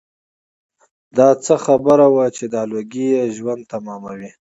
[1.17, 4.31] دای څه خبر و چې دا لوګي یې ژوند تماموي.